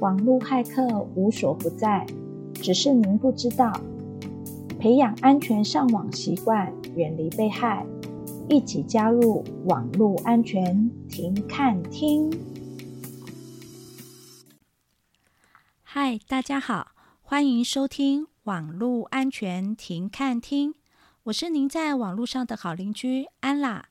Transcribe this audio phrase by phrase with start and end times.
[0.00, 2.06] 网络骇客无所不在，
[2.54, 3.72] 只是您不知道。
[4.78, 7.84] 培养安全上网习惯，远离被害，
[8.48, 12.30] 一起加入网络安全停看听。
[15.82, 20.74] 嗨，大家好，欢迎收听网络安全停看听，
[21.24, 23.88] 我是您在网络上的好邻居安啦。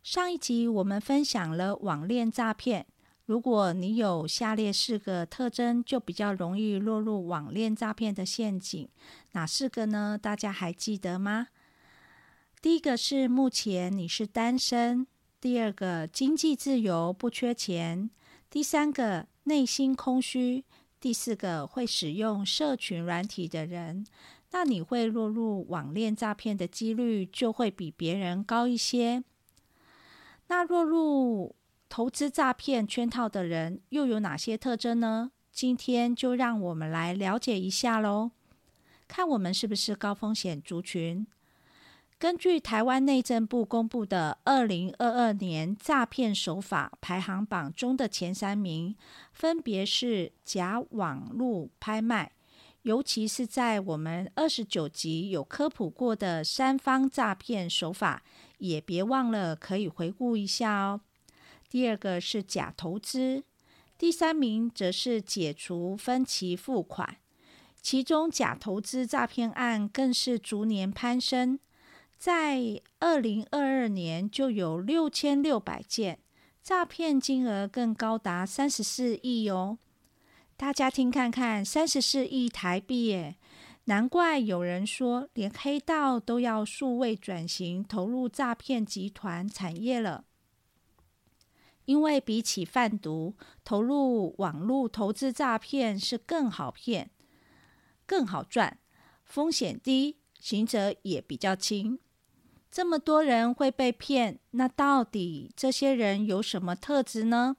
[0.00, 2.86] 上一集我们分享了网恋诈骗，
[3.28, 8.88] 如果你有下列四个特征，就比较容易落入网恋诈骗的陷阱。
[9.32, 10.18] 哪四个呢？
[10.20, 11.48] 大家还记得吗？
[12.62, 15.04] 第一个是目前你是单身；
[15.42, 18.08] 第二个经济自由不缺钱；
[18.48, 20.64] 第三个内心空虚；
[20.98, 24.06] 第四个会使用社群软体的人，
[24.52, 29.22] 那你会落入网恋诈骗的几率就会比别人高一些。
[30.46, 31.54] 那落入
[31.98, 35.32] 投资诈骗圈套的人又有哪些特征呢？
[35.50, 38.30] 今天就让我们来了解一下喽，
[39.08, 41.26] 看我们是不是高风险族群。
[42.16, 48.94] 根据台湾内政部公布的二零二二年诈骗手法排行榜中的前三名，
[49.32, 52.30] 分别是假网络拍卖，
[52.82, 58.22] 尤其是在我们二十九集有科普过的三方诈骗手法。
[58.58, 61.00] 也别忘了可以回顾一下哦。
[61.68, 63.44] 第二个是假投资，
[63.98, 67.16] 第三名则是解除分期付款。
[67.80, 71.58] 其中假投资诈骗案更是逐年攀升，
[72.18, 76.18] 在二零二二年就有六千六百件，
[76.62, 79.78] 诈骗金额更高达三十四亿哦。
[80.56, 83.36] 大家听看看，三十四亿台币耶！
[83.84, 90.24] 难怪有人说，连黑道都要数位转型，投入诈骗集团产业了。
[91.88, 97.10] 因为比起贩毒，投入网络投资诈骗是更好骗、
[98.04, 98.78] 更好赚，
[99.24, 101.98] 风险低，刑责也比较轻。
[102.70, 107.56] 这么多人会被骗，那到底这些人有什么特质呢？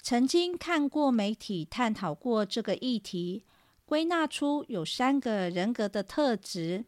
[0.00, 3.44] 曾经看过媒体探讨过这个议题。
[3.84, 6.86] 归纳出有三个人格的特质：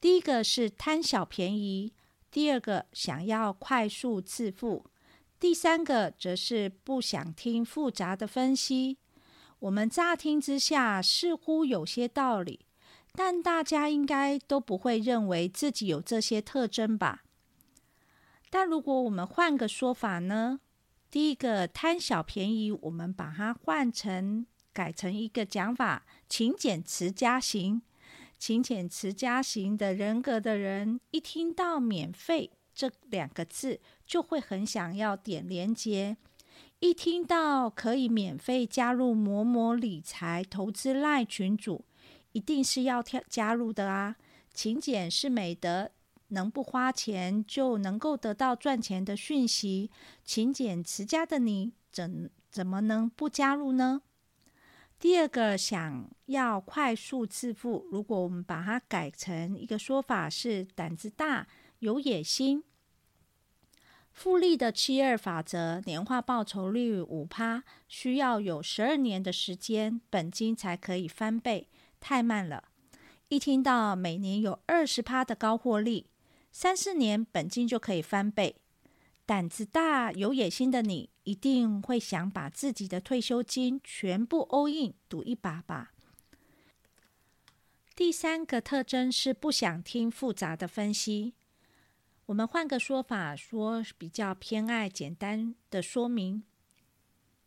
[0.00, 1.92] 第一个是贪小便宜，
[2.32, 4.84] 第二个想要快速致富，
[5.40, 8.98] 第三个则是不想听复杂的分析。
[9.58, 12.60] 我们乍听之下似乎有些道理，
[13.12, 17.24] 但大家应该都不会认为自己有这些特征吧？
[18.50, 20.60] 但如果我们换个说法呢？
[21.10, 24.46] 第一个贪小便宜，我们把它换成。
[24.72, 27.82] 改成一个讲法，勤俭持家型，
[28.38, 36.16] 勤俭持家型的人格的人，一听到“免费”这两个字，就会很想要点连接；
[36.78, 41.84] 一听到可以免费加入某某理财投资赖群组，
[42.32, 44.16] 一定是要跳加入的啊！
[44.54, 45.90] 勤俭是美德，
[46.28, 49.90] 能不花钱就能够得到赚钱的讯息，
[50.24, 54.00] 勤俭持家的你，怎怎么能不加入呢？
[54.98, 61.46] 第二个想要快速致富，如果我们把它改成一个说法是胆子大、
[61.80, 62.64] 有野心。
[64.20, 71.68] 复利的七二法则，年化报酬率五趴，需要有十二年的时间，本金才可以翻倍，
[72.00, 72.64] 太慢了。
[73.28, 76.08] 一听到每年有二十趴的高获利，
[76.52, 78.56] 三四年本金就可以翻倍。
[79.24, 85.92] 胆子大、有野心的你，一定会想把自己的退休金全部 all in 赌一把吧。
[87.96, 91.32] 第三个特征是不想听复杂的分析。
[92.30, 96.44] 我们换个说法说，比较偏爱简单的说明。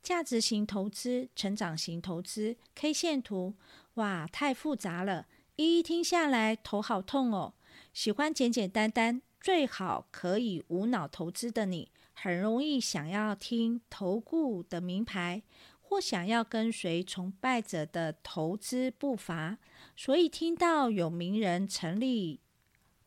[0.02, 3.56] 价值型投资、成长型投资、K 线图，
[3.94, 7.54] 哇，太复杂了，一一听下来头好痛哦。
[7.94, 9.22] 喜欢简简单单。
[9.40, 15.44] 最好可以无脑投资的你，很容易想要听投顾的名牌，
[15.80, 19.58] 或想要跟随崇拜者的投资步伐，
[19.96, 22.40] 所以听到有名人成立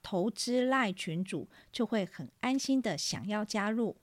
[0.08, 3.96] 投资赖群组，就会很安心的想要加入。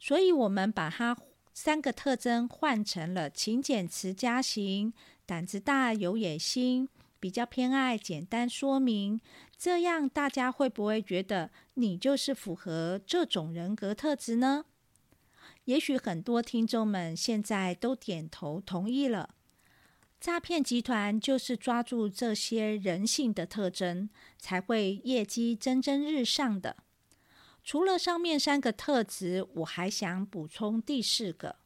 [0.00, 1.14] 所以，我们把它
[1.52, 4.94] 三个特征换成了勤俭持家型、
[5.26, 6.88] 胆子大有野心。
[7.20, 9.20] 比较偏爱简单说明，
[9.58, 14.64] 这样大家会不会觉得你就是符合这种人格特质呢？
[15.66, 19.34] 也许很多听众们现在都点头同意了。
[20.22, 24.08] 诈骗集团就是抓住这些人性的特征，
[24.38, 26.76] 才会业绩蒸蒸日上的。
[27.64, 31.56] 除了上面三个特质，我还想补充第四个。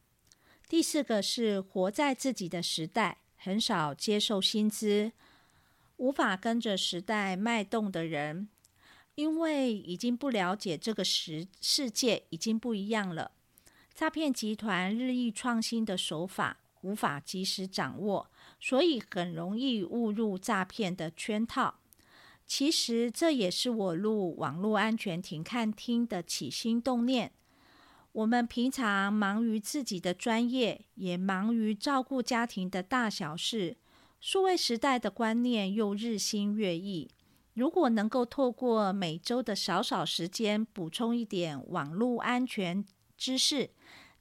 [0.67, 5.11] 第四个是活在自己的时代，很少接受新知，
[5.97, 8.49] 无法跟着时代脉动的人，
[9.13, 13.33] 因为已经不了解这个世世界已经不一样了。
[13.93, 18.29] 诈骗集团日益创新的手法，无法及时掌握，
[18.59, 21.75] 所以很容易误入诈骗的圈套。
[22.45, 27.33] 其实这也是我录网络安全停看听的起心动念。
[28.13, 33.77] 我们平常忙于自己的专业，也忙于照顾家庭的大小事。
[34.19, 37.07] 数位时代的观念又日新月异，
[37.53, 42.83] 如果能够透过每周的少少时间补充一点网络安全
[43.15, 43.69] 知识，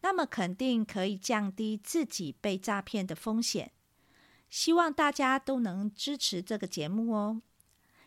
[0.00, 3.72] 那么肯定可以降低自己被诈骗的风险。
[4.48, 7.42] 希望大家都能支持这个节目哦。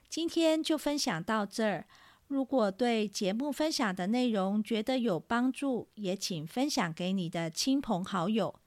[0.08, 1.86] 今天就分享到这儿。
[2.28, 8.60] 如果对节目分享的内容觉得有帮助，也请分享给你的亲朋好友。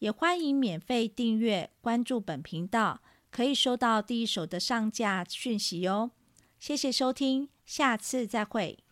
[0.00, 3.00] 也欢迎免费订阅关注本频道，
[3.30, 6.10] 可以收到第一手的上架讯息哦。
[6.58, 8.83] 谢谢收听，下次再会。